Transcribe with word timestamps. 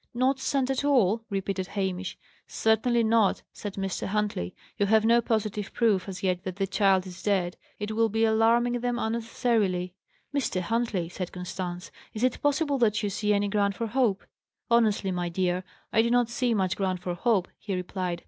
"Not 0.15 0.39
send 0.39 0.71
at 0.71 0.83
all!" 0.83 1.25
repeated 1.29 1.67
Hamish. 1.67 2.17
"Certainly 2.47 3.03
not," 3.03 3.43
said 3.53 3.75
Mr. 3.75 4.07
Huntley. 4.07 4.55
"You 4.79 4.87
have 4.87 5.05
no 5.05 5.21
positive 5.21 5.71
proof 5.73 6.09
as 6.09 6.23
yet 6.23 6.41
that 6.43 6.55
the 6.55 6.65
child 6.65 7.05
is 7.05 7.21
dead. 7.21 7.55
It 7.79 7.91
will 7.91 8.09
be 8.09 8.25
alarming 8.25 8.79
them 8.79 8.97
unnecessarily." 8.97 9.93
"Mr. 10.35 10.59
Huntley!" 10.61 11.07
said 11.07 11.31
Constance. 11.31 11.91
"Is 12.15 12.23
it 12.23 12.41
possible 12.41 12.79
that 12.79 13.03
you 13.03 13.11
see 13.11 13.31
any 13.31 13.47
ground 13.47 13.75
for 13.75 13.85
hope?" 13.85 14.23
"Honestly, 14.71 15.11
my 15.11 15.29
dear, 15.29 15.63
I 15.93 16.01
do 16.01 16.09
not 16.09 16.29
see 16.29 16.55
much 16.55 16.75
ground 16.75 16.99
for 16.99 17.13
hope," 17.13 17.47
he 17.59 17.75
replied. 17.75 18.19